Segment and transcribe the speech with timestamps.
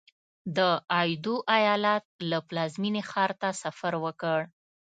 [0.57, 0.59] د
[1.01, 4.39] ایدو ایالت له پلازمېنې ښار ته سفر وکړ.